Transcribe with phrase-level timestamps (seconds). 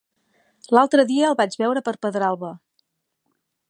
[0.77, 2.53] L'altre dia el vaig veure per Pedralba.